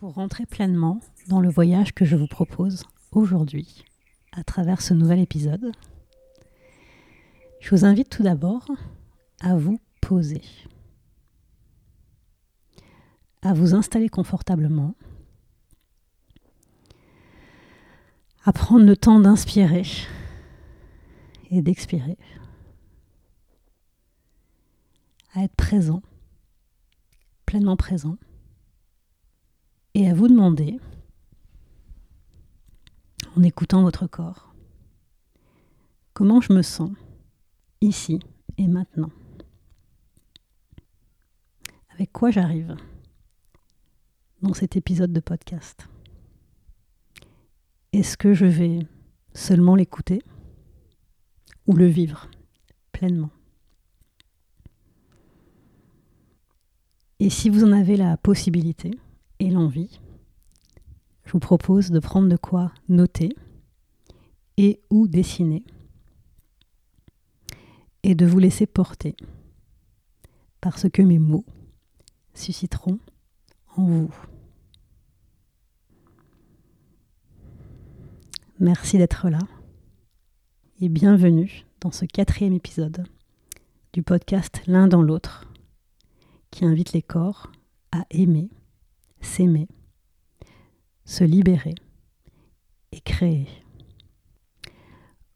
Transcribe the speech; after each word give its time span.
pour 0.00 0.14
rentrer 0.14 0.46
pleinement 0.46 0.98
dans 1.28 1.42
le 1.42 1.50
voyage 1.50 1.92
que 1.92 2.06
je 2.06 2.16
vous 2.16 2.26
propose 2.26 2.84
aujourd'hui 3.12 3.84
à 4.32 4.42
travers 4.42 4.80
ce 4.80 4.94
nouvel 4.94 5.18
épisode. 5.18 5.72
Je 7.60 7.68
vous 7.68 7.84
invite 7.84 8.08
tout 8.08 8.22
d'abord 8.22 8.66
à 9.42 9.56
vous 9.56 9.78
poser, 10.00 10.40
à 13.42 13.52
vous 13.52 13.74
installer 13.74 14.08
confortablement, 14.08 14.94
à 18.44 18.54
prendre 18.54 18.86
le 18.86 18.96
temps 18.96 19.20
d'inspirer 19.20 19.84
et 21.50 21.60
d'expirer, 21.60 22.16
à 25.34 25.44
être 25.44 25.56
présent, 25.56 26.00
pleinement 27.44 27.76
présent 27.76 28.16
et 29.94 30.08
à 30.08 30.14
vous 30.14 30.28
demander, 30.28 30.78
en 33.36 33.42
écoutant 33.42 33.82
votre 33.82 34.06
corps, 34.06 34.54
comment 36.12 36.40
je 36.40 36.52
me 36.52 36.62
sens 36.62 36.90
ici 37.80 38.20
et 38.58 38.68
maintenant. 38.68 39.10
Avec 41.90 42.12
quoi 42.12 42.30
j'arrive 42.30 42.76
dans 44.42 44.54
cet 44.54 44.76
épisode 44.76 45.12
de 45.12 45.20
podcast 45.20 45.88
Est-ce 47.92 48.16
que 48.16 48.32
je 48.32 48.46
vais 48.46 48.86
seulement 49.34 49.74
l'écouter 49.74 50.22
ou 51.66 51.74
le 51.74 51.86
vivre 51.86 52.30
pleinement? 52.92 53.30
Et 57.18 57.28
si 57.28 57.50
vous 57.50 57.64
en 57.64 57.72
avez 57.72 57.96
la 57.96 58.16
possibilité, 58.16 58.92
et 59.40 59.48
l'envie, 59.50 60.00
je 61.24 61.32
vous 61.32 61.40
propose 61.40 61.90
de 61.90 61.98
prendre 61.98 62.28
de 62.28 62.36
quoi 62.36 62.72
noter 62.88 63.30
et 64.58 64.80
ou 64.90 65.08
dessiner 65.08 65.64
et 68.02 68.14
de 68.14 68.26
vous 68.26 68.38
laisser 68.38 68.66
porter 68.66 69.16
par 70.60 70.78
ce 70.78 70.88
que 70.88 71.00
mes 71.00 71.18
mots 71.18 71.46
susciteront 72.34 72.98
en 73.76 73.86
vous. 73.86 74.14
Merci 78.58 78.98
d'être 78.98 79.30
là 79.30 79.40
et 80.82 80.90
bienvenue 80.90 81.64
dans 81.80 81.90
ce 81.90 82.04
quatrième 82.04 82.52
épisode 82.52 83.06
du 83.94 84.02
podcast 84.02 84.60
L'un 84.66 84.86
dans 84.86 85.02
l'autre 85.02 85.50
qui 86.50 86.66
invite 86.66 86.92
les 86.92 87.02
corps 87.02 87.50
à 87.90 88.04
aimer 88.10 88.50
s'aimer, 89.20 89.68
se 91.04 91.24
libérer 91.24 91.74
et 92.92 93.00
créer. 93.00 93.46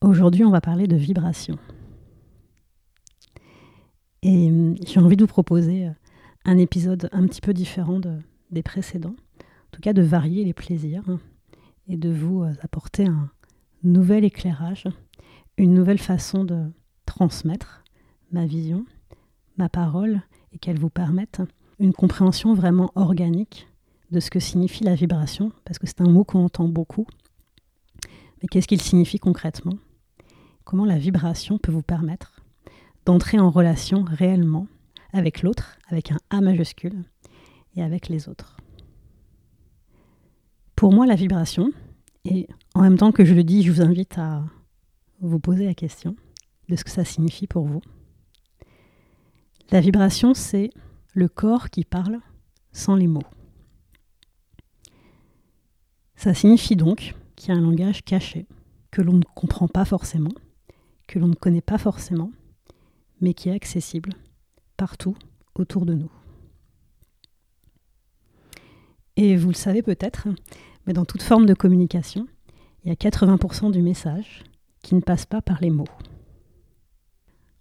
Aujourd'hui, 0.01 0.45
on 0.45 0.51
va 0.51 0.61
parler 0.61 0.87
de 0.87 0.97
vibration. 0.97 1.59
Et 4.23 4.49
hum, 4.51 4.75
j'ai 4.87 5.01
envie 5.01 5.17
de 5.17 5.23
vous 5.23 5.29
proposer 5.29 5.87
euh, 5.87 5.93
un 6.45 6.59
épisode 6.59 7.09
un 7.13 7.27
petit 7.27 7.41
peu 7.41 7.53
différent 7.53 8.01
des 8.51 8.63
précédents, 8.63 9.17
en 9.41 9.71
tout 9.71 9.81
cas 9.81 9.93
de 9.93 10.03
varier 10.03 10.45
les 10.45 10.53
plaisirs 10.53 11.09
hein, 11.09 11.21
et 11.89 11.97
de 11.97 12.11
vous 12.11 12.43
euh, 12.43 12.53
apporter 12.61 13.07
un 13.07 13.31
nouvel 13.83 14.25
éclairage, 14.25 14.87
une 15.57 15.75
nouvelle 15.75 15.99
façon 15.99 16.45
de 16.45 16.71
transmettre 17.07 17.85
ma 18.33 18.47
vision, 18.47 18.85
ma 19.57 19.69
parole 19.69 20.23
et 20.53 20.59
qu'elle 20.59 20.79
vous 20.79 20.91
permette 20.91 21.43
une 21.79 21.93
compréhension 21.93 22.55
vraiment 22.55 22.91
organique 22.95 23.69
de 24.11 24.21
ce 24.21 24.31
que 24.31 24.41
signifie 24.41 24.85
la 24.85 24.95
vibration, 24.95 25.53
parce 25.65 25.79
que 25.79 25.87
c'est 25.87 26.01
un 26.01 26.09
mot 26.09 26.25
qu'on 26.25 26.45
entend 26.45 26.69
beaucoup. 26.69 27.07
Mais 28.41 28.49
qu'est-ce 28.49 28.69
qu'il 28.69 28.81
signifie 28.81 29.19
concrètement? 29.19 29.79
Comment 30.65 30.85
la 30.85 30.99
vibration 30.99 31.59
peut 31.59 31.73
vous 31.73 31.83
permettre 31.83 32.41
d'entrer 33.05 33.39
en 33.39 33.51
relation 33.51 34.05
réellement 34.05 34.67
avec 35.13 35.43
l'autre, 35.43 35.79
avec 35.89 36.11
un 36.11 36.19
A 36.31 36.41
majuscule, 36.41 37.05
et 37.77 37.83
avec 37.83 38.09
les 38.09 38.29
autres? 38.29 38.57
Pour 40.77 40.93
moi, 40.93 41.07
la 41.07 41.15
vibration, 41.15 41.71
et 42.25 42.49
en 42.75 42.83
même 42.83 42.97
temps 42.97 43.13
que 43.13 43.25
je 43.25 43.35
le 43.35 43.45
dis, 43.45 43.63
je 43.63 43.73
vous 43.73 43.83
invite 43.83 44.19
à 44.19 44.45
vous 45.21 45.39
poser 45.39 45.67
la 45.67 45.75
question 45.75 46.17
de 46.69 46.77
ce 46.77 46.85
que 46.85 46.91
ça 46.91 47.05
signifie 47.05 47.47
pour 47.47 47.67
vous. 47.67 47.81
La 49.71 49.81
vibration, 49.81 50.35
c'est 50.35 50.71
le 51.15 51.29
corps 51.29 51.71
qui 51.71 51.85
parle 51.85 52.19
sans 52.73 52.97
les 52.97 53.07
mots. 53.07 53.23
Ça 56.17 56.35
signifie 56.35 56.77
donc 56.77 57.15
qu'il 57.37 57.53
y 57.53 57.57
a 57.57 57.59
un 57.59 57.63
langage 57.63 58.05
caché, 58.05 58.47
que 58.91 59.03
l'on 59.03 59.15
ne 59.15 59.25
comprend 59.35 59.69
pas 59.69 59.85
forcément, 59.85 60.33
que 61.09 61.19
l'on 61.19 61.29
ne 61.29 61.35
connaît 61.35 61.61
pas 61.61 61.79
forcément, 61.79 62.31
mais 63.21 63.35
qui 63.35 63.49
est 63.49 63.55
accessible 63.55 64.11
partout 64.77 65.17
autour 65.55 65.87
de 65.87 65.95
nous. 65.95 66.11
Et 69.17 69.37
vous 69.37 69.49
le 69.49 69.55
savez 69.55 69.83
peut-être, 69.83 70.29
mais 70.87 70.93
dans 70.93 71.05
toute 71.05 71.23
forme 71.23 71.47
de 71.47 71.55
communication, 71.55 72.27
il 72.85 72.89
y 72.89 72.93
a 72.93 72.97
80% 72.97 73.71
du 73.71 73.81
message 73.81 74.45
qui 74.83 74.95
ne 74.95 75.01
passe 75.01 75.25
pas 75.25 75.41
par 75.41 75.61
les 75.61 75.71
mots. 75.71 75.89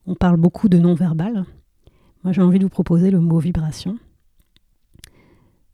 On 0.06 0.16
parle 0.16 0.38
beaucoup 0.38 0.68
de 0.68 0.78
non-verbal. 0.78 1.46
Moi, 2.24 2.34
j'ai 2.34 2.42
envie 2.42 2.60
de 2.60 2.66
vous 2.66 2.70
proposer 2.70 3.12
le 3.12 3.20
mot 3.20 3.40
vibration 3.40 3.98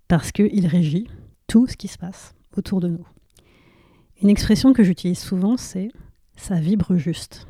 parce 0.08 0.32
qu'il 0.32 0.68
régit 0.68 1.08
tout 1.48 1.68
ce 1.68 1.78
qui 1.78 1.88
se 1.88 1.98
passe 1.98 2.36
autour 2.58 2.80
de 2.80 2.88
nous. 2.88 3.08
Une 4.22 4.30
expression 4.30 4.74
que 4.74 4.84
j'utilise 4.84 5.20
souvent, 5.20 5.58
c'est 5.58 5.90
ça 6.36 6.60
vibre 6.60 6.96
juste. 6.96 7.48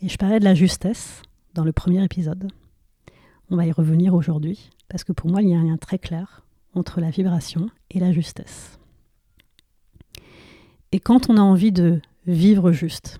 Et 0.00 0.08
je 0.08 0.16
parlais 0.16 0.38
de 0.38 0.44
la 0.44 0.54
justesse 0.54 1.22
dans 1.54 1.64
le 1.64 1.72
premier 1.72 2.04
épisode. 2.04 2.48
On 3.50 3.56
va 3.56 3.66
y 3.66 3.72
revenir 3.72 4.14
aujourd'hui, 4.14 4.70
parce 4.88 5.04
que 5.04 5.12
pour 5.12 5.30
moi, 5.30 5.42
il 5.42 5.48
y 5.48 5.54
a 5.54 5.58
un 5.58 5.64
lien 5.64 5.76
très 5.76 5.98
clair 5.98 6.44
entre 6.74 7.00
la 7.00 7.10
vibration 7.10 7.70
et 7.90 8.00
la 8.00 8.12
justesse. 8.12 8.78
Et 10.92 11.00
quand 11.00 11.30
on 11.30 11.36
a 11.36 11.40
envie 11.40 11.72
de 11.72 12.00
vivre 12.26 12.72
juste, 12.72 13.18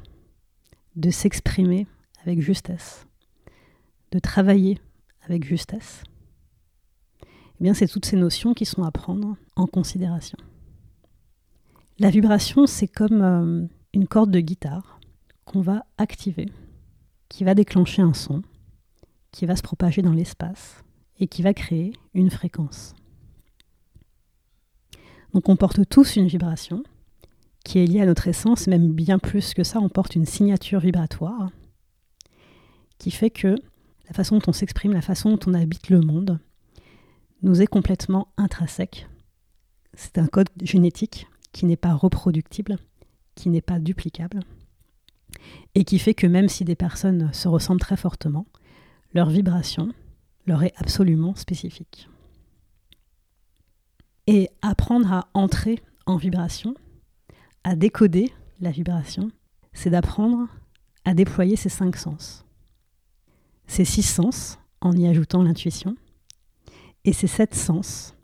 de 0.94 1.10
s'exprimer 1.10 1.86
avec 2.22 2.40
justesse, 2.40 3.06
de 4.12 4.18
travailler 4.18 4.78
avec 5.22 5.44
justesse, 5.44 6.02
eh 7.62 7.74
c'est 7.74 7.88
toutes 7.88 8.04
ces 8.04 8.16
notions 8.16 8.54
qui 8.54 8.66
sont 8.66 8.82
à 8.82 8.90
prendre 8.90 9.36
en 9.56 9.66
considération. 9.66 10.38
La 11.98 12.10
vibration, 12.10 12.66
c'est 12.66 12.88
comme 12.88 13.22
euh, 13.22 13.66
une 13.94 14.06
corde 14.06 14.30
de 14.30 14.40
guitare 14.40 15.00
qu'on 15.46 15.62
va 15.62 15.86
activer, 15.96 16.50
qui 17.28 17.44
va 17.44 17.54
déclencher 17.54 18.02
un 18.02 18.12
son, 18.12 18.42
qui 19.32 19.46
va 19.46 19.56
se 19.56 19.62
propager 19.62 20.02
dans 20.02 20.12
l'espace 20.12 20.84
et 21.18 21.26
qui 21.26 21.42
va 21.42 21.54
créer 21.54 21.92
une 22.12 22.30
fréquence. 22.30 22.94
Donc 25.32 25.48
on 25.48 25.56
porte 25.56 25.88
tous 25.88 26.16
une 26.16 26.26
vibration 26.26 26.82
qui 27.64 27.78
est 27.78 27.86
liée 27.86 28.00
à 28.00 28.06
notre 28.06 28.28
essence, 28.28 28.66
même 28.66 28.92
bien 28.92 29.18
plus 29.18 29.54
que 29.54 29.64
ça, 29.64 29.80
on 29.80 29.88
porte 29.88 30.14
une 30.14 30.26
signature 30.26 30.80
vibratoire 30.80 31.50
qui 32.98 33.10
fait 33.10 33.30
que 33.30 33.56
la 34.06 34.12
façon 34.14 34.38
dont 34.38 34.44
on 34.48 34.52
s'exprime, 34.52 34.92
la 34.92 35.02
façon 35.02 35.30
dont 35.30 35.40
on 35.46 35.54
habite 35.54 35.90
le 35.90 36.00
monde, 36.00 36.38
nous 37.42 37.62
est 37.62 37.66
complètement 37.66 38.28
intrinsèque. 38.36 39.08
C'est 39.94 40.18
un 40.18 40.26
code 40.26 40.48
génétique 40.62 41.26
qui 41.52 41.66
n'est 41.66 41.76
pas 41.76 41.94
reproductible, 41.94 42.78
qui 43.34 43.48
n'est 43.48 43.62
pas 43.62 43.78
duplicable, 43.78 44.40
et 45.74 45.84
qui 45.84 45.98
fait 45.98 46.14
que 46.14 46.26
même 46.26 46.48
si 46.48 46.64
des 46.64 46.74
personnes 46.74 47.32
se 47.32 47.48
ressemblent 47.48 47.80
très 47.80 47.96
fortement, 47.96 48.46
leur 49.14 49.30
vibration 49.30 49.92
leur 50.46 50.62
est 50.62 50.74
absolument 50.76 51.34
spécifique. 51.34 52.08
Et 54.26 54.48
apprendre 54.62 55.12
à 55.12 55.28
entrer 55.34 55.82
en 56.06 56.16
vibration, 56.16 56.74
à 57.64 57.76
décoder 57.76 58.32
la 58.60 58.70
vibration, 58.70 59.30
c'est 59.72 59.90
d'apprendre 59.90 60.48
à 61.04 61.14
déployer 61.14 61.56
ses 61.56 61.68
cinq 61.68 61.96
sens. 61.96 62.44
Ces 63.66 63.84
six 63.84 64.02
sens, 64.02 64.58
en 64.80 64.92
y 64.92 65.06
ajoutant 65.06 65.42
l'intuition, 65.42 65.96
et 67.06 67.12
ces 67.12 67.28
sept 67.28 67.54
sens, 67.54 68.14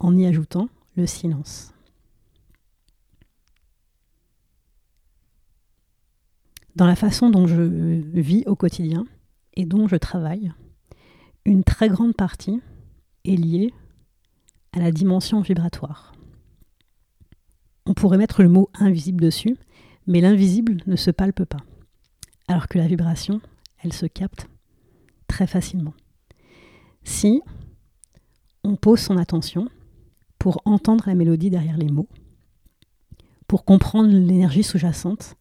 en 0.00 0.16
y 0.16 0.26
ajoutant 0.26 0.68
le 0.96 1.06
silence. 1.06 1.72
Dans 6.74 6.86
la 6.86 6.96
façon 6.96 7.28
dont 7.28 7.46
je 7.46 7.62
vis 7.62 8.44
au 8.46 8.56
quotidien 8.56 9.04
et 9.54 9.66
dont 9.66 9.86
je 9.86 9.96
travaille, 9.96 10.52
une 11.44 11.64
très 11.64 11.88
grande 11.88 12.14
partie 12.14 12.60
est 13.24 13.36
liée 13.36 13.74
à 14.72 14.78
la 14.80 14.90
dimension 14.90 15.40
vibratoire. 15.40 16.14
On 17.84 17.94
pourrait 17.94 18.18
mettre 18.18 18.42
le 18.42 18.48
mot 18.48 18.70
invisible 18.74 19.20
dessus, 19.20 19.56
mais 20.06 20.20
l'invisible 20.20 20.78
ne 20.86 20.96
se 20.96 21.10
palpe 21.10 21.44
pas, 21.44 21.64
alors 22.46 22.68
que 22.68 22.78
la 22.78 22.86
vibration, 22.86 23.40
elle 23.82 23.92
se 23.92 24.06
capte 24.06 24.48
très 25.26 25.46
facilement. 25.46 25.94
Si 27.04 27.42
on 28.68 28.76
pose 28.76 29.00
son 29.00 29.16
attention 29.16 29.70
pour 30.38 30.60
entendre 30.66 31.04
la 31.06 31.14
mélodie 31.14 31.48
derrière 31.48 31.78
les 31.78 31.90
mots, 31.90 32.08
pour 33.46 33.64
comprendre 33.64 34.10
l'énergie 34.10 34.62
sous-jacente 34.62 35.36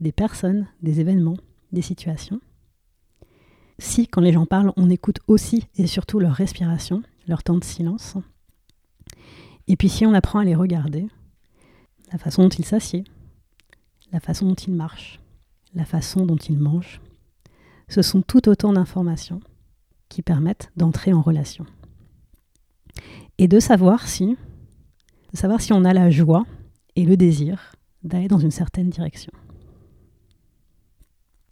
des 0.00 0.12
personnes, 0.12 0.66
des 0.82 0.98
événements, 0.98 1.36
des 1.72 1.82
situations. 1.82 2.40
Si, 3.78 4.08
quand 4.08 4.22
les 4.22 4.32
gens 4.32 4.46
parlent, 4.46 4.72
on 4.76 4.88
écoute 4.88 5.20
aussi 5.28 5.66
et 5.76 5.86
surtout 5.86 6.18
leur 6.18 6.32
respiration, 6.32 7.02
leur 7.28 7.42
temps 7.42 7.58
de 7.58 7.64
silence. 7.64 8.16
Et 9.68 9.76
puis 9.76 9.90
si 9.90 10.06
on 10.06 10.14
apprend 10.14 10.38
à 10.38 10.44
les 10.44 10.54
regarder, 10.54 11.06
la 12.12 12.18
façon 12.18 12.44
dont 12.44 12.48
ils 12.48 12.64
s'assiedent, 12.64 13.10
la 14.10 14.20
façon 14.20 14.46
dont 14.46 14.54
ils 14.54 14.72
marchent, 14.72 15.20
la 15.74 15.84
façon 15.84 16.24
dont 16.24 16.36
ils 16.36 16.58
mangent, 16.58 17.02
ce 17.88 18.00
sont 18.00 18.22
tout 18.22 18.48
autant 18.48 18.72
d'informations 18.72 19.40
qui 20.08 20.22
permettent 20.22 20.72
d'entrer 20.76 21.12
en 21.12 21.20
relation. 21.20 21.66
Et 23.38 23.48
de 23.48 23.60
savoir 23.60 24.06
si, 24.06 24.36
savoir 25.32 25.60
si 25.60 25.72
on 25.72 25.84
a 25.84 25.92
la 25.92 26.10
joie 26.10 26.44
et 26.96 27.04
le 27.04 27.16
désir 27.16 27.72
d'aller 28.02 28.28
dans 28.28 28.38
une 28.38 28.50
certaine 28.50 28.90
direction. 28.90 29.32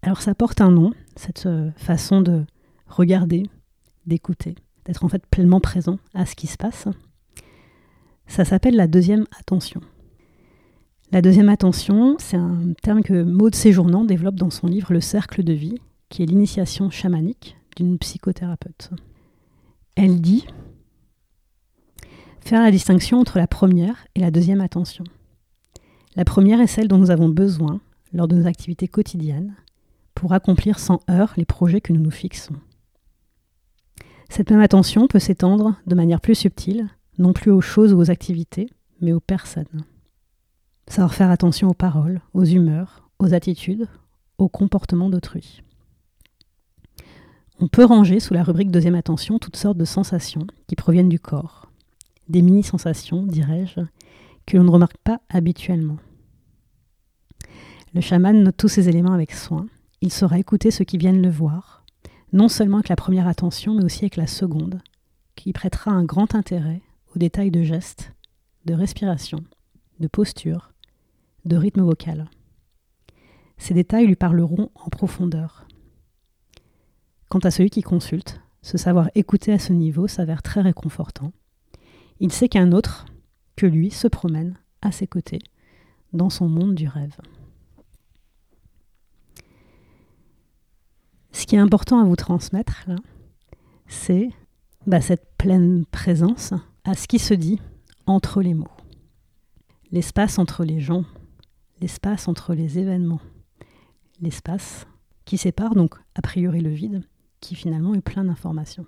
Alors 0.03 0.21
ça 0.21 0.35
porte 0.35 0.61
un 0.61 0.71
nom, 0.71 0.93
cette 1.17 1.47
euh, 1.47 1.71
façon 1.77 2.21
de 2.21 2.45
regarder, 2.87 3.45
d'écouter, 4.07 4.57
d'être 4.85 5.05
en 5.05 5.09
fait 5.09 5.25
pleinement 5.27 5.61
présent 5.61 5.99
à 6.15 6.27
ce 6.27 6.35
qui 6.35 6.47
se 6.47 6.57
passe. 6.57 6.89
Ça 8.27 8.45
s'appelle 8.45 8.77
la 8.77 8.87
deuxième 8.87 9.27
attention. 9.39 9.81
La 11.13 11.23
deuxième 11.23 11.51
attention, 11.51 12.17
c'est 12.19 12.37
un 12.37 12.73
terme 12.83 13.03
que 13.03 13.23
Maud 13.23 13.55
Séjournant 13.55 14.05
développe 14.05 14.37
dans 14.37 14.51
son 14.51 14.67
livre 14.67 14.93
Le 14.93 15.01
cercle 15.01 15.45
de 15.45 15.53
vie, 15.53 15.79
qui 16.09 16.23
est 16.23 16.27
l'initiation 16.27 16.91
chamanique 16.91 17.57
d'une 17.77 17.99
psychothérapeute. 17.99 18.91
Elle 19.95 20.21
dit 20.21 20.47
faire 22.45 22.63
la 22.63 22.71
distinction 22.71 23.19
entre 23.19 23.39
la 23.39 23.47
première 23.47 24.07
et 24.15 24.21
la 24.21 24.31
deuxième 24.31 24.61
attention. 24.61 25.05
La 26.17 26.25
première 26.25 26.61
est 26.61 26.67
celle 26.67 26.89
dont 26.89 26.99
nous 26.99 27.11
avons 27.11 27.29
besoin 27.29 27.81
lors 28.13 28.29
de 28.29 28.37
nos 28.37 28.47
activités 28.47 28.89
quotidiennes, 28.89 29.55
pour 30.15 30.35
accomplir 30.35 30.79
sans 30.79 31.01
heurts 31.11 31.33
les 31.37 31.47
projets 31.47 31.81
que 31.81 31.93
nous 31.93 32.01
nous 32.01 32.11
fixons. 32.11 32.55
Cette 34.29 34.51
même 34.51 34.61
attention 34.61 35.09
peut 35.09 35.19
s'étendre 35.19 35.77
de 35.87 35.95
manière 35.95 36.21
plus 36.21 36.35
subtile, 36.35 36.89
non 37.19 37.33
plus 37.33 37.51
aux 37.51 37.61
choses 37.61 37.93
ou 37.93 37.99
aux 37.99 38.11
activités, 38.11 38.69
mais 39.01 39.13
aux 39.13 39.21
personnes. 39.21 39.85
Savoir 40.89 41.15
faire 41.15 41.31
attention 41.31 41.69
aux 41.69 41.75
paroles, 41.75 42.21
aux 42.35 42.45
humeurs, 42.45 43.09
aux 43.19 43.35
attitudes, 43.35 43.89
aux 44.39 44.49
comportements 44.49 45.11
d'autrui. 45.11 45.63
On 47.61 47.69
peut 47.69 47.85
ranger 47.85 48.21
sous 48.21 48.35
la 48.35 48.43
rubrique 48.43 48.71
deuxième 48.71 48.95
attention 48.95 49.39
toutes 49.39 49.57
sortes 49.57 49.79
de 49.79 49.85
sensations 49.85 50.47
qui 50.67 50.77
proviennent 50.77 51.09
du 51.09 51.21
corps. 51.21 51.72
Des 52.33 52.41
mini-sensations, 52.41 53.25
dirais-je, 53.25 53.81
que 54.47 54.57
l'on 54.57 54.65
ne 54.65 54.71
remarque 54.71 54.97
pas 55.05 55.21
habituellement. 55.29 55.99
Le 57.95 58.01
chaman 58.01 58.43
note 58.43 58.57
tous 58.57 58.69
ces 58.69 58.89
éléments 58.89 59.13
avec 59.13 59.33
soin 59.33 59.67
il 60.01 60.11
saura 60.11 60.39
écouter 60.39 60.71
ceux 60.71 60.85
qui 60.87 60.97
viennent 60.97 61.23
le 61.23 61.31
voir, 61.31 61.85
non 62.33 62.49
seulement 62.49 62.79
avec 62.79 62.89
la 62.89 62.97
première 62.97 63.29
attention, 63.29 63.75
mais 63.75 63.85
aussi 63.85 64.01
avec 64.05 64.17
la 64.17 64.27
seconde, 64.27 64.81
qui 65.37 65.53
prêtera 65.53 65.93
un 65.93 66.05
grand 66.05 66.35
intérêt 66.35 66.81
aux 67.15 67.19
détails 67.19 67.51
de 67.53 67.63
gestes, 67.63 68.13
de 68.65 68.73
respiration, 68.73 69.45
de 70.01 70.09
posture, 70.09 70.73
de 71.45 71.57
rythme 71.57 71.83
vocal. 71.83 72.31
Ces 73.59 73.75
détails 73.75 74.07
lui 74.07 74.17
parleront 74.17 74.71
en 74.75 74.89
profondeur. 74.89 75.69
Quant 77.29 77.41
à 77.41 77.53
celui 77.53 77.69
qui 77.69 77.83
consulte, 77.83 78.41
ce 78.63 78.79
savoir 78.79 79.11
écouter 79.15 79.53
à 79.53 79.59
ce 79.59 79.75
niveau 79.75 80.09
s'avère 80.09 80.43
très 80.43 80.63
réconfortant. 80.63 81.33
Il 82.23 82.31
sait 82.31 82.49
qu'un 82.49 82.71
autre, 82.71 83.07
que 83.57 83.67
lui, 83.67 83.91
se 83.91 84.07
promène 84.07 84.57
à 84.81 84.93
ses 84.93 85.09
côtés, 85.09 85.41
dans 86.13 86.31
son 86.31 86.49
monde 86.49 86.77
du 86.77 86.87
rêve. 86.87 87.17
Ce 91.33 91.47
qui 91.47 91.57
est 91.57 91.59
important 91.59 92.01
à 92.01 92.05
vous 92.05 92.15
transmettre, 92.15 92.85
là, 92.87 92.95
c'est 93.89 94.29
bah, 94.87 95.01
cette 95.01 95.35
pleine 95.37 95.85
présence 95.85 96.55
à 96.85 96.95
ce 96.95 97.09
qui 97.09 97.19
se 97.19 97.35
dit 97.35 97.61
entre 98.07 98.41
les 98.41 98.55
mots. 98.55 98.71
L'espace 99.91 100.39
entre 100.39 100.65
les 100.65 100.79
gens, 100.79 101.05
l'espace 101.81 102.29
entre 102.29 102.55
les 102.55 102.79
événements, 102.79 103.21
l'espace 104.21 104.87
qui 105.25 105.39
sépare 105.39 105.75
donc 105.75 105.97
a 106.15 106.23
priori 106.23 106.61
le 106.61 106.71
vide, 106.71 107.03
qui 107.41 107.57
finalement 107.57 107.95
est 107.95 108.01
plein 108.01 108.23
d'informations. 108.23 108.87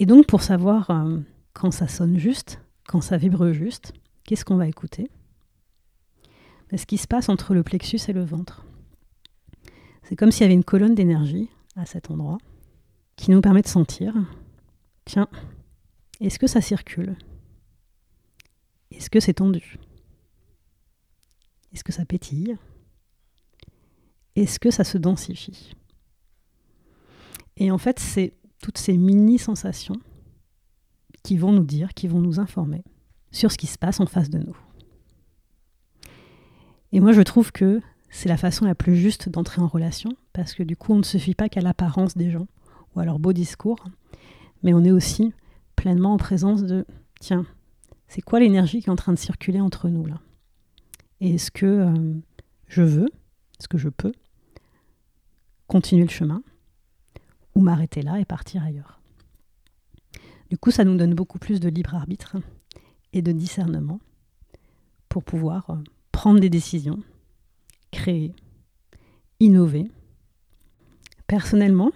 Et 0.00 0.06
donc 0.06 0.26
pour 0.26 0.42
savoir 0.42 0.88
euh, 0.90 1.18
quand 1.52 1.72
ça 1.72 1.88
sonne 1.88 2.18
juste, 2.18 2.60
quand 2.86 3.00
ça 3.00 3.16
vibre 3.16 3.52
juste, 3.52 3.92
qu'est-ce 4.24 4.44
qu'on 4.44 4.56
va 4.56 4.68
écouter? 4.68 5.10
Bah, 6.70 6.78
Ce 6.78 6.86
qui 6.86 6.98
se 6.98 7.08
passe 7.08 7.28
entre 7.28 7.52
le 7.52 7.64
plexus 7.64 7.98
et 8.06 8.12
le 8.12 8.24
ventre. 8.24 8.64
C'est 10.04 10.14
comme 10.14 10.30
s'il 10.30 10.42
y 10.42 10.44
avait 10.44 10.54
une 10.54 10.64
colonne 10.64 10.94
d'énergie 10.94 11.50
à 11.74 11.84
cet 11.84 12.12
endroit 12.12 12.38
qui 13.16 13.32
nous 13.32 13.40
permet 13.40 13.62
de 13.62 13.66
sentir, 13.66 14.14
tiens, 15.04 15.28
est-ce 16.20 16.38
que 16.38 16.46
ça 16.46 16.60
circule? 16.60 17.16
Est-ce 18.92 19.10
que 19.10 19.18
c'est 19.18 19.34
tendu? 19.34 19.78
Est-ce 21.72 21.82
que 21.82 21.92
ça 21.92 22.04
pétille? 22.04 22.56
Est-ce 24.36 24.60
que 24.60 24.70
ça 24.70 24.84
se 24.84 24.96
densifie? 24.96 25.74
Et 27.56 27.72
en 27.72 27.78
fait, 27.78 27.98
c'est 27.98 28.37
toutes 28.62 28.78
ces 28.78 28.96
mini-sensations 28.96 30.00
qui 31.22 31.36
vont 31.36 31.52
nous 31.52 31.64
dire, 31.64 31.94
qui 31.94 32.08
vont 32.08 32.20
nous 32.20 32.40
informer 32.40 32.82
sur 33.30 33.52
ce 33.52 33.58
qui 33.58 33.66
se 33.66 33.78
passe 33.78 34.00
en 34.00 34.06
face 34.06 34.30
de 34.30 34.38
nous. 34.38 34.56
Et 36.92 37.00
moi, 37.00 37.12
je 37.12 37.20
trouve 37.20 37.52
que 37.52 37.80
c'est 38.10 38.28
la 38.28 38.36
façon 38.36 38.64
la 38.64 38.74
plus 38.74 38.96
juste 38.96 39.28
d'entrer 39.28 39.60
en 39.60 39.66
relation, 39.66 40.10
parce 40.32 40.54
que 40.54 40.62
du 40.62 40.76
coup, 40.76 40.94
on 40.94 40.98
ne 40.98 41.02
se 41.02 41.18
fie 41.18 41.34
pas 41.34 41.48
qu'à 41.48 41.60
l'apparence 41.60 42.16
des 42.16 42.30
gens 42.30 42.46
ou 42.94 43.00
à 43.00 43.04
leur 43.04 43.18
beau 43.18 43.32
discours, 43.32 43.84
mais 44.62 44.72
on 44.72 44.84
est 44.84 44.90
aussi 44.90 45.32
pleinement 45.76 46.14
en 46.14 46.16
présence 46.16 46.62
de 46.62 46.86
tiens, 47.20 47.46
c'est 48.08 48.22
quoi 48.22 48.40
l'énergie 48.40 48.80
qui 48.80 48.86
est 48.86 48.92
en 48.92 48.96
train 48.96 49.12
de 49.12 49.18
circuler 49.18 49.60
entre 49.60 49.88
nous 49.88 50.06
là? 50.06 50.20
Et 51.20 51.34
est-ce 51.34 51.50
que 51.50 51.66
euh, 51.66 52.14
je 52.68 52.82
veux, 52.82 53.08
est-ce 53.58 53.68
que 53.68 53.78
je 53.78 53.88
peux 53.88 54.12
continuer 55.66 56.04
le 56.04 56.10
chemin? 56.10 56.42
Ou 57.58 57.60
m'arrêter 57.60 58.02
là 58.02 58.20
et 58.20 58.24
partir 58.24 58.62
ailleurs 58.62 59.00
Du 60.48 60.56
coup, 60.56 60.70
ça 60.70 60.84
nous 60.84 60.96
donne 60.96 61.14
beaucoup 61.14 61.40
plus 61.40 61.58
de 61.58 61.68
libre 61.68 61.96
arbitre 61.96 62.36
et 63.12 63.20
de 63.20 63.32
discernement 63.32 63.98
pour 65.08 65.24
pouvoir 65.24 65.68
euh, 65.70 65.76
prendre 66.12 66.38
des 66.38 66.50
décisions 66.50 67.02
créer, 67.90 68.32
innover. 69.40 69.90
Personnellement, 71.26 71.90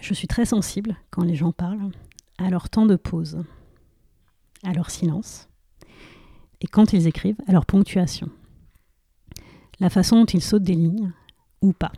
je 0.00 0.14
suis 0.14 0.28
très 0.28 0.44
sensible 0.44 0.96
quand 1.10 1.24
les 1.24 1.34
gens 1.34 1.50
parlent 1.50 1.90
à 2.38 2.48
leur 2.48 2.70
temps 2.70 2.86
de 2.86 2.94
pause, 2.94 3.42
à 4.62 4.72
leur 4.72 4.90
silence, 4.90 5.48
et 6.60 6.68
quand 6.68 6.92
ils 6.92 7.08
écrivent, 7.08 7.40
à 7.48 7.52
leur 7.52 7.66
ponctuation, 7.66 8.30
la 9.80 9.90
façon 9.90 10.20
dont 10.20 10.26
ils 10.26 10.42
sautent 10.42 10.62
des 10.62 10.74
lignes 10.74 11.12
ou 11.60 11.72
pas. 11.72 11.92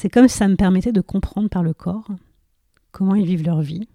C'est 0.00 0.10
comme 0.10 0.28
si 0.28 0.36
ça 0.36 0.46
me 0.46 0.54
permettait 0.54 0.92
de 0.92 1.00
comprendre 1.00 1.48
par 1.48 1.64
le 1.64 1.74
corps 1.74 2.06
comment 2.92 3.16
ils 3.16 3.26
vivent 3.26 3.42
leur 3.42 3.62
vie, 3.62 3.88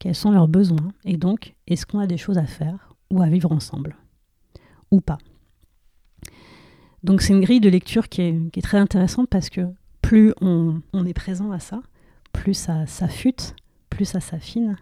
quels 0.00 0.16
sont 0.16 0.32
leurs 0.32 0.48
besoins, 0.48 0.92
et 1.04 1.16
donc 1.16 1.54
est-ce 1.68 1.86
qu'on 1.86 2.00
a 2.00 2.08
des 2.08 2.16
choses 2.16 2.38
à 2.38 2.44
faire 2.44 2.96
ou 3.08 3.22
à 3.22 3.28
vivre 3.28 3.52
ensemble, 3.52 3.94
ou 4.90 5.00
pas. 5.00 5.18
Donc 7.04 7.22
c'est 7.22 7.34
une 7.34 7.40
grille 7.40 7.60
de 7.60 7.68
lecture 7.68 8.08
qui 8.08 8.20
est, 8.22 8.62
très 8.62 8.78
intéressante 8.78 9.28
parce 9.28 9.48
que 9.48 9.60
plus 10.00 10.34
on, 10.40 10.82
est 11.06 11.14
présent 11.14 11.52
à 11.52 11.60
ça, 11.60 11.82
plus 12.32 12.54
ça 12.54 12.84
s'affûte, 12.86 13.54
plus 13.90 14.06
ça 14.06 14.18
s'affine, 14.18 14.76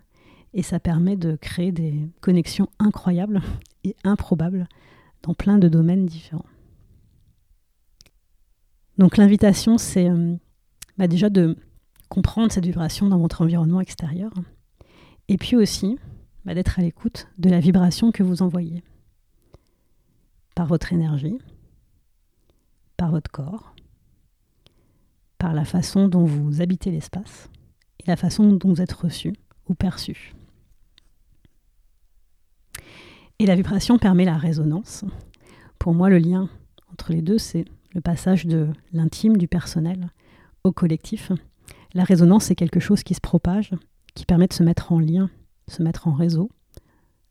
et 0.54 0.62
ça 0.62 0.80
permet 0.80 1.18
de 1.18 1.36
créer 1.36 1.70
des 1.70 2.08
connexions 2.22 2.70
incroyables 2.78 3.42
et 3.84 3.94
improbables 4.04 4.66
dans 5.22 5.34
plein 5.34 5.58
de 5.58 5.68
domaines 5.68 6.06
différents. 6.06 6.46
Donc 9.00 9.16
l'invitation, 9.16 9.78
c'est 9.78 10.10
euh, 10.10 10.36
bah, 10.98 11.08
déjà 11.08 11.30
de 11.30 11.56
comprendre 12.10 12.52
cette 12.52 12.66
vibration 12.66 13.08
dans 13.08 13.18
votre 13.18 13.40
environnement 13.40 13.80
extérieur, 13.80 14.30
et 15.28 15.38
puis 15.38 15.56
aussi 15.56 15.98
bah, 16.44 16.52
d'être 16.52 16.78
à 16.78 16.82
l'écoute 16.82 17.26
de 17.38 17.48
la 17.48 17.60
vibration 17.60 18.12
que 18.12 18.22
vous 18.22 18.42
envoyez 18.42 18.84
par 20.54 20.66
votre 20.66 20.92
énergie, 20.92 21.38
par 22.98 23.10
votre 23.10 23.30
corps, 23.30 23.74
par 25.38 25.54
la 25.54 25.64
façon 25.64 26.06
dont 26.06 26.26
vous 26.26 26.60
habitez 26.60 26.90
l'espace 26.90 27.48
et 28.00 28.04
la 28.06 28.16
façon 28.16 28.52
dont 28.52 28.68
vous 28.68 28.82
êtes 28.82 28.92
reçu 28.92 29.32
ou 29.66 29.72
perçu. 29.72 30.34
Et 33.38 33.46
la 33.46 33.56
vibration 33.56 33.96
permet 33.96 34.26
la 34.26 34.36
résonance. 34.36 35.06
Pour 35.78 35.94
moi, 35.94 36.10
le 36.10 36.18
lien 36.18 36.50
entre 36.92 37.14
les 37.14 37.22
deux, 37.22 37.38
c'est 37.38 37.64
le 37.92 38.00
passage 38.00 38.46
de 38.46 38.68
l'intime, 38.92 39.36
du 39.36 39.48
personnel, 39.48 40.10
au 40.64 40.72
collectif, 40.72 41.32
La 41.92 42.04
résonance, 42.04 42.44
c'est 42.44 42.54
quelque 42.54 42.78
chose 42.78 43.02
qui 43.02 43.14
se 43.14 43.20
propage, 43.20 43.72
qui 44.14 44.24
permet 44.24 44.46
de 44.46 44.52
se 44.52 44.62
mettre 44.62 44.92
en 44.92 45.00
lien, 45.00 45.28
se 45.66 45.82
mettre 45.82 46.06
en 46.06 46.12
réseau. 46.12 46.48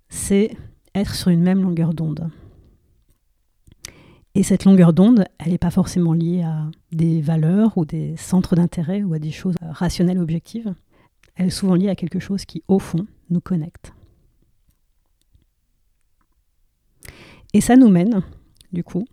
C'est 0.10 0.58
être 0.94 1.16
sur 1.16 1.30
une 1.30 1.42
même 1.42 1.62
longueur 1.62 1.94
d'onde. 1.94 2.30
Et 4.36 4.44
cette 4.44 4.66
longueur 4.66 4.92
d'onde, 4.92 5.26
elle 5.38 5.52
n'est 5.52 5.58
pas 5.58 5.72
forcément 5.72 6.14
liée 6.14 6.44
à 6.44 6.70
des 6.92 7.22
valeurs 7.22 7.78
ou 7.78 7.86
des 7.86 8.18
centres 8.18 8.56
d'intérêt 8.56 9.02
ou 9.02 9.14
à 9.14 9.20
des 9.20 9.32
choses 9.32 9.56
rationnelles 9.62 10.20
ou 10.20 10.24
objectives. 10.24 10.74
Elle 11.36 11.48
est 11.48 11.52
souvent 11.52 11.76
liée 11.76 11.90
à 11.90 11.96
quelque 11.96 12.20
chose 12.20 12.46
qui, 12.46 12.64
au 12.68 12.80
fond, 12.80 13.08
nous 13.30 13.42
connecte. 13.42 13.94
Et 17.54 17.62
ça 17.62 17.76
nous 17.76 17.90
mène, 17.90 18.22
du 18.74 18.84
coup, 18.84 19.06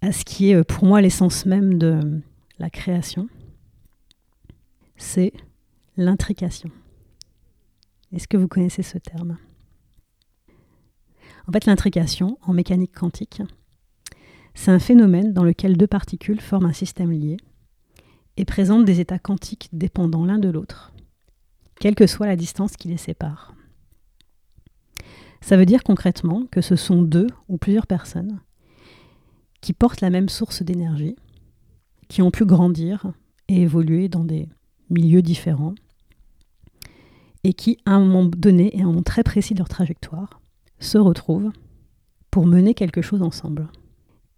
à 0.00 0.12
ce 0.12 0.24
qui 0.24 0.50
est 0.50 0.54
euh, 0.54 0.64
pour 0.64 0.84
moi 0.84 1.00
l'essence 1.00 1.46
même 1.46 1.78
de 1.78 2.20
la 2.58 2.70
création, 2.70 3.28
c'est 4.96 5.32
l'intrication. 5.96 6.70
Est-ce 8.12 8.28
que 8.28 8.36
vous 8.36 8.48
connaissez 8.48 8.82
ce 8.82 8.98
terme? 8.98 9.38
En 11.46 11.52
fait, 11.52 11.66
l'intrication, 11.66 12.38
en 12.42 12.52
mécanique 12.52 12.94
quantique, 12.94 13.42
c'est 14.54 14.70
un 14.70 14.78
phénomène 14.78 15.32
dans 15.32 15.44
lequel 15.44 15.76
deux 15.76 15.86
particules 15.86 16.40
forment 16.40 16.66
un 16.66 16.72
système 16.72 17.12
lié 17.12 17.36
et 18.36 18.44
présentent 18.44 18.84
des 18.84 19.00
états 19.00 19.18
quantiques 19.18 19.68
dépendants 19.72 20.24
l'un 20.24 20.38
de 20.38 20.48
l'autre, 20.48 20.92
quelle 21.80 21.94
que 21.94 22.06
soit 22.06 22.26
la 22.26 22.36
distance 22.36 22.76
qui 22.76 22.88
les 22.88 22.96
sépare. 22.96 23.54
Ça 25.40 25.56
veut 25.56 25.66
dire 25.66 25.84
concrètement 25.84 26.44
que 26.50 26.60
ce 26.60 26.76
sont 26.76 27.02
deux 27.02 27.28
ou 27.48 27.56
plusieurs 27.56 27.86
personnes 27.86 28.40
qui 29.68 29.74
portent 29.74 30.00
la 30.00 30.08
même 30.08 30.30
source 30.30 30.62
d'énergie, 30.62 31.14
qui 32.08 32.22
ont 32.22 32.30
pu 32.30 32.46
grandir 32.46 33.12
et 33.48 33.60
évoluer 33.60 34.08
dans 34.08 34.24
des 34.24 34.48
milieux 34.88 35.20
différents, 35.20 35.74
et 37.44 37.52
qui, 37.52 37.76
à 37.84 37.90
un 37.90 38.00
moment 38.00 38.24
donné 38.24 38.74
et 38.74 38.80
à 38.80 38.84
un 38.84 38.86
moment 38.86 39.02
très 39.02 39.22
précis 39.22 39.52
de 39.52 39.58
leur 39.58 39.68
trajectoire, 39.68 40.40
se 40.80 40.96
retrouvent 40.96 41.52
pour 42.30 42.46
mener 42.46 42.72
quelque 42.72 43.02
chose 43.02 43.20
ensemble. 43.20 43.68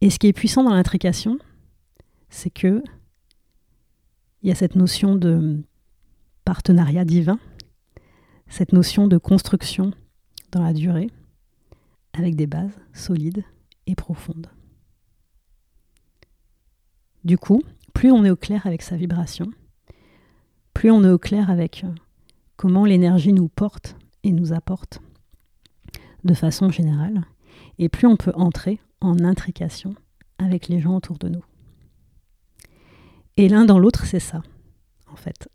Et 0.01 0.11
ce 0.11 0.19
qui 0.19 0.27
est 0.27 0.33
puissant 0.33 0.65
dans 0.65 0.75
l'intrication, 0.75 1.39
c'est 2.29 2.51
que 2.51 2.83
il 4.43 4.49
y 4.49 4.51
a 4.51 4.57
cette 4.57 4.75
notion 4.75 5.15
de 5.15 5.63
partenariat 6.45 7.05
divin, 7.05 7.39
cette 8.49 8.73
notion 8.73 9.07
de 9.07 9.17
construction 9.17 9.93
dans 10.51 10.65
la 10.65 10.73
durée, 10.73 11.09
avec 12.15 12.35
des 12.35 12.49
bases 12.49 12.81
solides 12.93 13.45
et 13.87 13.95
profondes. 13.95 14.49
Du 17.25 17.37
coup, 17.37 17.63
plus 17.93 18.11
on 18.11 18.25
est 18.25 18.31
au 18.31 18.37
clair 18.37 18.67
avec 18.67 18.83
sa 18.83 18.97
vibration, 18.97 19.47
plus 20.75 20.91
on 20.91 21.05
est 21.05 21.11
au 21.11 21.19
clair 21.19 21.51
avec 21.51 21.85
euh, 21.85 21.93
comment 22.57 22.85
l'énergie 22.85 23.33
nous 23.33 23.49
porte 23.49 23.97
et 24.23 24.33
nous 24.33 24.53
apporte 24.53 25.01
de 26.25 26.35
façon 26.35 26.71
générale, 26.71 27.25
et 27.79 27.89
plus 27.89 28.07
on 28.07 28.17
peut 28.17 28.33
entrer 28.35 28.81
en 29.01 29.19
intrication 29.25 29.95
avec 30.39 30.69
les 30.69 30.81
gens 30.81 30.97
autour 30.97 31.19
de 31.19 31.29
nous. 31.29 31.45
Et 33.37 33.49
l'un 33.49 33.65
dans 33.65 33.79
l'autre, 33.79 34.07
c'est 34.07 34.21
ça, 34.21 34.43
en 35.11 35.17
fait. 35.17 35.49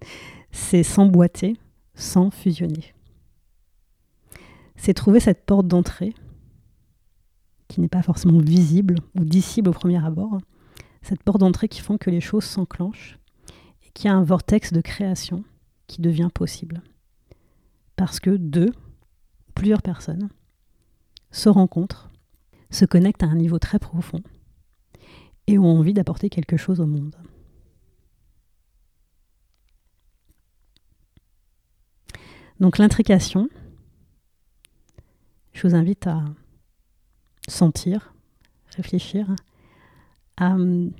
c'est 0.50 0.82
s'emboîter 0.82 1.56
sans 1.94 2.30
fusionner. 2.30 2.94
C'est 4.76 4.94
trouver 4.94 5.20
cette 5.20 5.46
porte 5.46 5.66
d'entrée 5.66 6.14
qui 7.68 7.80
n'est 7.80 7.88
pas 7.88 8.02
forcément 8.02 8.38
visible 8.38 8.96
ou 9.18 9.24
dissible 9.24 9.70
au 9.70 9.72
premier 9.72 10.04
abord, 10.04 10.38
cette 11.06 11.22
porte 11.22 11.38
d'entrée 11.38 11.68
qui 11.68 11.80
font 11.80 11.98
que 11.98 12.10
les 12.10 12.20
choses 12.20 12.42
s'enclenchent 12.42 13.16
et 13.86 13.90
qu'il 13.90 14.06
y 14.06 14.08
a 14.08 14.16
un 14.16 14.24
vortex 14.24 14.72
de 14.72 14.80
création 14.80 15.44
qui 15.86 16.00
devient 16.00 16.30
possible. 16.34 16.82
Parce 17.94 18.18
que 18.18 18.30
deux, 18.30 18.72
plusieurs 19.54 19.82
personnes 19.82 20.28
se 21.30 21.48
rencontrent, 21.48 22.10
se 22.70 22.84
connectent 22.84 23.22
à 23.22 23.26
un 23.26 23.36
niveau 23.36 23.60
très 23.60 23.78
profond 23.78 24.20
et 25.46 25.58
ont 25.58 25.78
envie 25.78 25.94
d'apporter 25.94 26.28
quelque 26.28 26.56
chose 26.56 26.80
au 26.80 26.86
monde. 26.86 27.14
Donc 32.58 32.78
l'intrication, 32.78 33.48
je 35.52 35.68
vous 35.68 35.76
invite 35.76 36.08
à 36.08 36.24
sentir, 37.46 38.12
réfléchir 38.74 39.36
à 40.36 40.54
hum, 40.54 40.92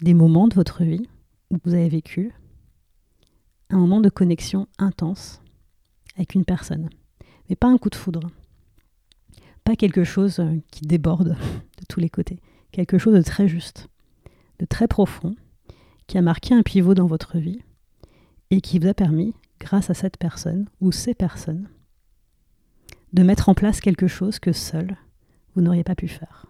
des 0.00 0.14
moments 0.14 0.48
de 0.48 0.54
votre 0.54 0.84
vie 0.84 1.08
où 1.50 1.58
vous 1.64 1.74
avez 1.74 1.88
vécu 1.88 2.32
un 3.70 3.78
moment 3.78 4.00
de 4.00 4.08
connexion 4.08 4.66
intense 4.78 5.42
avec 6.16 6.34
une 6.34 6.44
personne, 6.44 6.90
mais 7.48 7.56
pas 7.56 7.68
un 7.68 7.78
coup 7.78 7.90
de 7.90 7.94
foudre, 7.94 8.30
pas 9.64 9.76
quelque 9.76 10.04
chose 10.04 10.40
euh, 10.40 10.56
qui 10.70 10.82
déborde 10.82 11.36
de 11.78 11.84
tous 11.88 12.00
les 12.00 12.10
côtés, 12.10 12.40
quelque 12.72 12.98
chose 12.98 13.14
de 13.14 13.22
très 13.22 13.48
juste, 13.48 13.88
de 14.58 14.66
très 14.66 14.88
profond, 14.88 15.36
qui 16.06 16.18
a 16.18 16.22
marqué 16.22 16.54
un 16.54 16.62
pivot 16.62 16.94
dans 16.94 17.06
votre 17.06 17.38
vie 17.38 17.60
et 18.50 18.60
qui 18.60 18.78
vous 18.78 18.88
a 18.88 18.94
permis, 18.94 19.34
grâce 19.60 19.90
à 19.90 19.94
cette 19.94 20.16
personne 20.16 20.66
ou 20.80 20.90
ces 20.90 21.14
personnes, 21.14 21.68
de 23.12 23.22
mettre 23.22 23.48
en 23.48 23.54
place 23.54 23.80
quelque 23.80 24.08
chose 24.08 24.38
que 24.38 24.52
seul 24.52 24.96
vous 25.54 25.62
n'auriez 25.62 25.84
pas 25.84 25.94
pu 25.94 26.08
faire. 26.08 26.49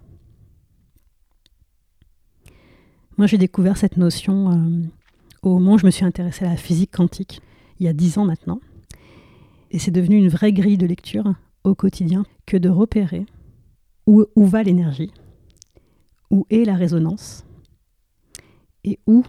Moi, 3.20 3.26
j'ai 3.26 3.36
découvert 3.36 3.76
cette 3.76 3.98
notion 3.98 4.50
euh, 4.50 4.82
au 5.42 5.58
moment 5.58 5.74
où 5.74 5.78
je 5.78 5.84
me 5.84 5.90
suis 5.90 6.06
intéressée 6.06 6.46
à 6.46 6.48
la 6.48 6.56
physique 6.56 6.90
quantique, 6.90 7.42
il 7.78 7.84
y 7.84 7.88
a 7.90 7.92
dix 7.92 8.16
ans 8.16 8.24
maintenant. 8.24 8.62
Et 9.70 9.78
c'est 9.78 9.90
devenu 9.90 10.16
une 10.16 10.30
vraie 10.30 10.54
grille 10.54 10.78
de 10.78 10.86
lecture 10.86 11.34
au 11.62 11.74
quotidien 11.74 12.24
que 12.46 12.56
de 12.56 12.70
repérer 12.70 13.26
où, 14.06 14.24
va 14.38 14.62
l'énergie, 14.62 15.12
où 16.30 16.46
est 16.48 16.64
la 16.64 16.74
résonance 16.76 17.44
et 18.84 18.98
où 19.06 19.22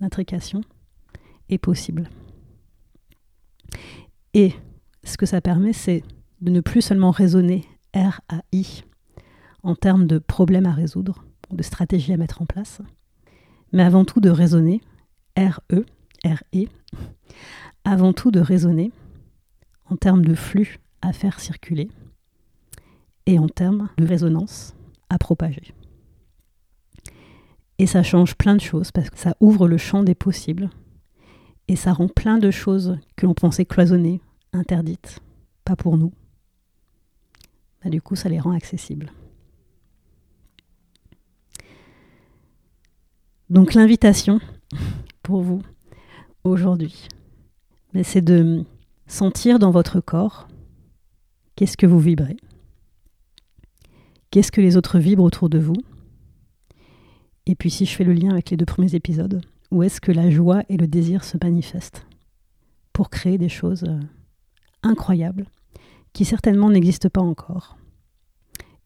l'intrication 0.00 0.62
est 1.50 1.58
possible. 1.58 2.08
Et 4.32 4.54
ce 5.04 5.18
que 5.18 5.26
ça 5.26 5.42
permet, 5.42 5.74
c'est 5.74 6.02
de 6.40 6.50
ne 6.50 6.62
plus 6.62 6.80
seulement 6.80 7.10
raisonner 7.10 7.66
R 7.94 8.22
à 8.30 8.40
I 8.52 8.84
en 9.62 9.74
termes 9.74 10.06
de 10.06 10.16
problèmes 10.16 10.64
à 10.64 10.72
résoudre, 10.72 11.26
de 11.50 11.62
stratégies 11.62 12.14
à 12.14 12.16
mettre 12.16 12.40
en 12.40 12.46
place, 12.46 12.80
mais 13.72 13.82
avant 13.82 14.04
tout 14.04 14.20
de 14.20 14.30
raisonner 14.30 14.80
R-E, 15.36 15.84
R-E, 16.24 16.66
avant 17.84 18.12
tout 18.12 18.30
de 18.30 18.40
raisonner 18.40 18.92
en 19.90 19.96
termes 19.96 20.24
de 20.24 20.34
flux 20.34 20.78
à 21.02 21.12
faire 21.12 21.40
circuler 21.40 21.88
et 23.26 23.38
en 23.38 23.48
termes 23.48 23.88
de 23.98 24.06
résonance 24.06 24.74
à 25.10 25.18
propager. 25.18 25.74
Et 27.78 27.86
ça 27.86 28.02
change 28.02 28.34
plein 28.34 28.56
de 28.56 28.60
choses 28.60 28.90
parce 28.90 29.10
que 29.10 29.18
ça 29.18 29.36
ouvre 29.40 29.68
le 29.68 29.78
champ 29.78 30.02
des 30.02 30.14
possibles 30.14 30.70
et 31.68 31.76
ça 31.76 31.92
rend 31.92 32.08
plein 32.08 32.38
de 32.38 32.50
choses 32.50 32.98
que 33.16 33.26
l'on 33.26 33.34
pensait 33.34 33.64
cloisonnées, 33.64 34.20
interdites, 34.52 35.20
pas 35.64 35.76
pour 35.76 35.96
nous, 35.96 36.12
bah, 37.82 37.90
du 37.90 38.02
coup, 38.02 38.16
ça 38.16 38.28
les 38.28 38.40
rend 38.40 38.52
accessibles. 38.52 39.12
Donc 43.50 43.74
l'invitation 43.74 44.40
pour 45.22 45.42
vous 45.42 45.62
aujourd'hui, 46.44 47.08
c'est 48.02 48.20
de 48.20 48.64
sentir 49.06 49.58
dans 49.58 49.70
votre 49.70 50.00
corps 50.00 50.48
qu'est-ce 51.56 51.76
que 51.76 51.86
vous 51.86 51.98
vibrez, 51.98 52.36
qu'est-ce 54.30 54.52
que 54.52 54.60
les 54.60 54.76
autres 54.76 54.98
vibrent 54.98 55.24
autour 55.24 55.48
de 55.48 55.58
vous, 55.58 55.76
et 57.46 57.54
puis 57.54 57.70
si 57.70 57.86
je 57.86 57.96
fais 57.96 58.04
le 58.04 58.12
lien 58.12 58.30
avec 58.30 58.50
les 58.50 58.58
deux 58.58 58.66
premiers 58.66 58.94
épisodes, 58.94 59.40
où 59.70 59.82
est-ce 59.82 60.02
que 60.02 60.12
la 60.12 60.30
joie 60.30 60.62
et 60.68 60.76
le 60.76 60.86
désir 60.86 61.24
se 61.24 61.38
manifestent 61.42 62.06
pour 62.92 63.08
créer 63.08 63.38
des 63.38 63.48
choses 63.48 63.84
euh, 63.84 63.98
incroyables 64.82 65.46
qui 66.12 66.26
certainement 66.26 66.68
n'existe 66.68 67.08
pas 67.08 67.22
encore 67.22 67.78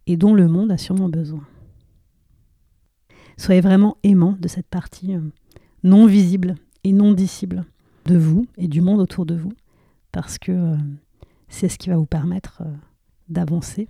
et 0.06 0.16
dont 0.16 0.34
le 0.34 0.48
monde 0.48 0.70
a 0.70 0.78
sûrement 0.78 1.08
besoin. 1.08 1.44
Soyez 3.36 3.60
vraiment 3.60 3.96
aimant 4.02 4.36
de 4.38 4.48
cette 4.48 4.66
partie 4.66 5.14
euh, 5.14 5.20
non 5.82 6.06
visible 6.06 6.54
et 6.84 6.92
non 6.92 7.12
dissible 7.12 7.64
de 8.06 8.16
vous 8.16 8.46
et 8.56 8.68
du 8.68 8.80
monde 8.80 9.00
autour 9.00 9.26
de 9.26 9.34
vous, 9.34 9.52
parce 10.10 10.38
que 10.38 10.52
euh, 10.52 10.76
c'est 11.48 11.68
ce 11.68 11.78
qui 11.78 11.88
va 11.88 11.96
vous 11.96 12.06
permettre 12.06 12.62
euh, 12.62 12.72
d'avancer 13.28 13.88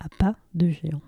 à 0.00 0.08
pas 0.18 0.36
de 0.54 0.68
géant. 0.68 1.00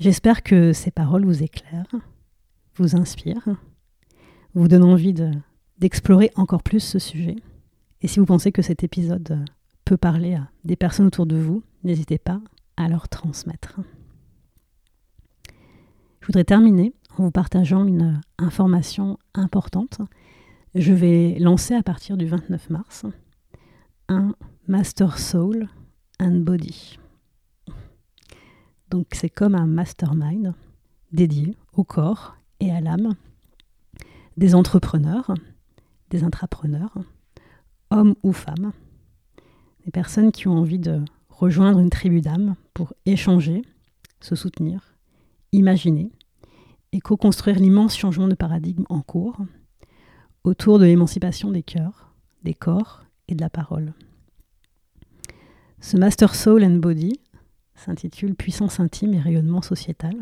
J'espère 0.00 0.42
que 0.42 0.72
ces 0.72 0.90
paroles 0.90 1.24
vous 1.24 1.42
éclairent, 1.42 1.94
vous 2.76 2.96
inspirent, 2.96 3.48
vous 4.54 4.68
donnent 4.68 4.84
envie 4.84 5.14
d'explorer 5.78 6.30
encore 6.34 6.62
plus 6.62 6.80
ce 6.80 6.98
sujet. 6.98 7.36
Et 8.02 8.08
si 8.08 8.18
vous 8.18 8.26
pensez 8.26 8.52
que 8.52 8.60
cet 8.62 8.82
épisode 8.82 9.44
peut 9.84 9.96
parler 9.96 10.34
à 10.34 10.50
des 10.64 10.76
personnes 10.76 11.06
autour 11.06 11.26
de 11.26 11.36
vous, 11.36 11.62
n'hésitez 11.84 12.18
pas 12.18 12.40
à 12.76 12.88
leur 12.88 13.08
transmettre. 13.08 13.80
Je 16.24 16.28
voudrais 16.28 16.44
terminer 16.44 16.94
en 17.18 17.24
vous 17.24 17.30
partageant 17.30 17.84
une 17.84 18.18
information 18.38 19.18
importante. 19.34 19.98
Je 20.74 20.94
vais 20.94 21.38
lancer 21.38 21.74
à 21.74 21.82
partir 21.82 22.16
du 22.16 22.24
29 22.24 22.70
mars 22.70 23.04
un 24.08 24.34
Master 24.66 25.18
Soul 25.18 25.68
and 26.18 26.36
Body. 26.36 26.98
Donc 28.88 29.08
c'est 29.12 29.28
comme 29.28 29.54
un 29.54 29.66
mastermind 29.66 30.54
dédié 31.12 31.58
au 31.74 31.84
corps 31.84 32.38
et 32.58 32.72
à 32.72 32.80
l'âme 32.80 33.16
des 34.38 34.54
entrepreneurs, 34.54 35.34
des 36.08 36.24
intrapreneurs, 36.24 36.96
hommes 37.90 38.14
ou 38.22 38.32
femmes, 38.32 38.72
des 39.84 39.90
personnes 39.90 40.32
qui 40.32 40.48
ont 40.48 40.56
envie 40.56 40.78
de 40.78 41.04
rejoindre 41.28 41.80
une 41.80 41.90
tribu 41.90 42.22
d'âme 42.22 42.54
pour 42.72 42.94
échanger, 43.04 43.60
se 44.22 44.34
soutenir, 44.34 44.93
imaginer 45.54 46.10
et 46.92 47.00
co-construire 47.00 47.58
l'immense 47.58 47.96
changement 47.96 48.28
de 48.28 48.34
paradigme 48.34 48.84
en 48.88 49.00
cours 49.00 49.38
autour 50.42 50.78
de 50.78 50.84
l'émancipation 50.84 51.50
des 51.50 51.62
cœurs, 51.62 52.12
des 52.42 52.54
corps 52.54 53.04
et 53.28 53.34
de 53.34 53.40
la 53.40 53.50
parole. 53.50 53.94
Ce 55.80 55.96
Master 55.96 56.34
Soul 56.34 56.64
and 56.64 56.76
Body 56.76 57.20
s'intitule 57.74 58.34
Puissance 58.34 58.80
intime 58.80 59.14
et 59.14 59.20
rayonnement 59.20 59.62
sociétal. 59.62 60.14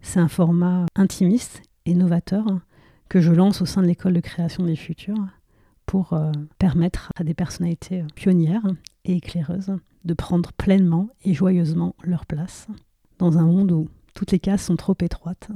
C'est 0.00 0.20
un 0.20 0.28
format 0.28 0.86
intimiste 0.96 1.62
et 1.86 1.94
novateur 1.94 2.44
que 3.08 3.20
je 3.20 3.32
lance 3.32 3.62
au 3.62 3.66
sein 3.66 3.82
de 3.82 3.86
l'école 3.86 4.14
de 4.14 4.20
création 4.20 4.64
des 4.64 4.76
futurs 4.76 5.26
pour 5.86 6.12
euh, 6.12 6.30
permettre 6.58 7.12
à 7.16 7.24
des 7.24 7.34
personnalités 7.34 8.04
pionnières 8.14 8.66
et 9.04 9.16
éclaireuses 9.16 9.76
de 10.04 10.14
prendre 10.14 10.52
pleinement 10.52 11.08
et 11.24 11.34
joyeusement 11.34 11.94
leur 12.04 12.26
place 12.26 12.68
dans 13.18 13.38
un 13.38 13.44
monde 13.44 13.72
où 13.72 13.88
toutes 14.20 14.32
les 14.32 14.38
cases 14.38 14.66
sont 14.66 14.76
trop 14.76 14.94
étroites 15.00 15.48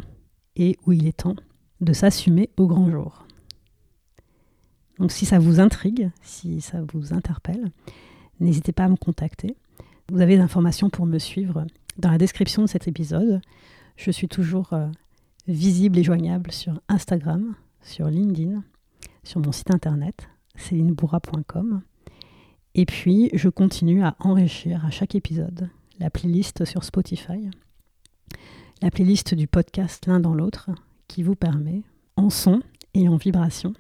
et 0.57 0.79
où 0.87 0.93
il 0.93 1.07
est 1.07 1.19
temps 1.19 1.37
de 1.83 1.93
s'assumer 1.93 2.49
au 2.57 2.67
grand 2.67 2.91
jour. 2.91 3.27
Donc 4.99 5.13
si 5.13 5.27
ça 5.27 5.39
vous 5.39 5.61
intrigue, 5.61 6.11
si 6.23 6.63
ça 6.63 6.79
vous 6.81 7.13
interpelle, 7.13 7.71
n'hésitez 8.41 8.73
pas 8.73 8.85
à 8.85 8.89
me 8.89 8.97
contacter. 8.97 9.55
Vous 10.11 10.23
avez 10.23 10.37
des 10.37 10.43
informations 10.43 10.89
pour 10.89 11.05
me 11.05 11.19
suivre 11.19 11.67
dans 11.99 12.11
la 12.11 12.17
description 12.17 12.63
de 12.63 12.67
cet 12.67 12.89
épisode. 12.89 13.43
Je 13.99 14.11
suis 14.11 14.29
toujours 14.29 14.73
euh, 14.73 14.89
visible 15.47 15.99
et 15.99 16.03
joignable 16.03 16.51
sur 16.51 16.81
Instagram, 16.89 17.55
sur 17.83 18.09
LinkedIn, 18.09 18.65
sur 19.25 19.41
mon 19.41 19.53
site 19.53 19.75
internet, 19.75 20.31
célinebourra.com. 20.57 21.83
Et 22.75 22.87
puis, 22.87 23.29
je 23.35 23.51
continue 23.51 24.03
à 24.03 24.17
enrichir 24.21 24.87
à 24.87 24.91
chaque 24.91 25.15
épisode 25.15 25.69
la 26.01 26.09
playlist 26.09 26.65
sur 26.65 26.83
Spotify, 26.83 27.51
la 28.85 28.91
playlist 28.91 29.33
du 29.35 29.47
podcast 29.47 30.05
l'un 30.05 30.21
dans 30.21 30.35
l'autre, 30.35 30.69
qui 31.09 31.23
vous 31.23 31.37
permet, 31.37 31.81
en 32.17 32.29
son 32.29 32.61
et 32.93 33.09
en 33.09 33.17
vibration, 33.17 33.73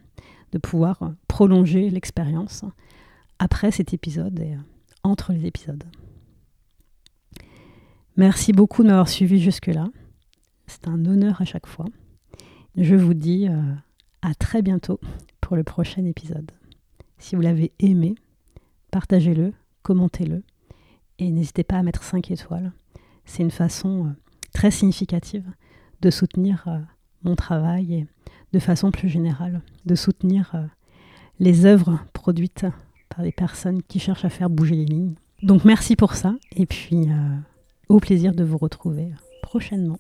de 0.52 0.56
pouvoir 0.56 1.12
prolonger 1.28 1.90
l'expérience 1.90 2.64
après 3.38 3.70
cet 3.70 3.92
épisode 3.92 4.40
et 4.40 4.56
entre 5.02 5.34
les 5.34 5.44
épisodes. 5.44 5.84
Merci 8.16 8.54
beaucoup 8.54 8.82
de 8.82 8.88
m'avoir 8.88 9.11
suivi 9.11 9.40
jusque-là. 9.40 9.88
C'est 10.66 10.88
un 10.88 11.04
honneur 11.04 11.42
à 11.42 11.44
chaque 11.44 11.66
fois. 11.66 11.84
Je 12.75 12.94
vous 12.94 13.12
dis 13.12 13.46
euh, 13.46 13.75
à 14.23 14.34
très 14.34 14.62
bientôt 14.62 15.00
pour 15.42 15.54
le 15.54 15.64
prochain 15.64 16.06
épisode. 16.06 16.50
Si 17.18 17.37
vous 17.37 17.42
l'avez 17.42 17.73
aimé, 17.78 18.14
partagez-le, 18.90 19.52
commentez-le 19.82 20.42
et 21.18 21.30
n'hésitez 21.30 21.62
pas 21.62 21.76
à 21.76 21.82
mettre 21.82 22.02
5 22.04 22.30
étoiles. 22.30 22.73
C'est 23.26 23.42
une 23.42 23.50
façon 23.50 24.06
euh, 24.06 24.11
très 24.54 24.70
significative 24.70 25.44
de 26.00 26.10
soutenir 26.10 26.64
euh, 26.66 26.78
mon 27.22 27.36
travail 27.36 27.94
et 27.94 28.06
de 28.54 28.58
façon 28.58 28.90
plus 28.90 29.10
générale 29.10 29.60
de 29.84 29.94
soutenir 29.94 30.54
les 31.40 31.66
œuvres 31.66 31.98
produites 32.12 32.66
par 33.08 33.24
des 33.24 33.32
personnes 33.32 33.82
qui 33.82 33.98
cherchent 33.98 34.24
à 34.24 34.30
faire 34.30 34.48
bouger 34.48 34.76
les 34.76 34.84
lignes. 34.84 35.14
Donc 35.42 35.64
merci 35.64 35.96
pour 35.96 36.14
ça 36.14 36.34
et 36.54 36.64
puis 36.64 37.08
au 37.88 37.98
plaisir 37.98 38.32
de 38.32 38.44
vous 38.44 38.58
retrouver 38.58 39.10
prochainement. 39.42 39.98